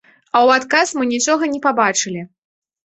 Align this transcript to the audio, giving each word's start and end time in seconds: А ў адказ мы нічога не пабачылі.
А 0.29 0.37
ў 0.39 0.59
адказ 0.61 0.95
мы 1.01 1.07
нічога 1.13 1.43
не 1.55 1.59
пабачылі. 1.69 2.29